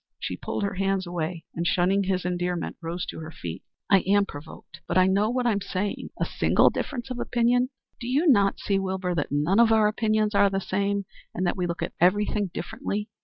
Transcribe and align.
She 0.19 0.35
pulled 0.35 0.63
her 0.63 0.73
hands 0.73 1.05
away, 1.05 1.45
and 1.53 1.67
shunning 1.67 2.05
his 2.05 2.25
endearment, 2.25 2.75
rose 2.81 3.05
to 3.05 3.19
her 3.19 3.29
feet. 3.29 3.61
"I 3.87 3.99
am 4.07 4.25
provoked, 4.25 4.81
but 4.87 4.97
I 4.97 5.05
know 5.05 5.29
what 5.29 5.45
I 5.45 5.51
am 5.51 5.61
saying. 5.61 6.09
A 6.19 6.25
single 6.25 6.71
difference 6.71 7.11
of 7.11 7.19
opinion? 7.19 7.69
Do 7.99 8.07
you 8.07 8.25
not 8.25 8.57
see, 8.57 8.79
Wilbur, 8.79 9.13
that 9.13 9.31
none 9.31 9.59
of 9.59 9.71
our 9.71 9.87
opinions 9.87 10.33
are 10.33 10.49
the 10.49 10.59
same, 10.59 11.05
and 11.35 11.45
that 11.45 11.55
we 11.55 11.67
look 11.67 11.83
at 11.83 11.93
everything 12.01 12.49
differently? 12.51 13.09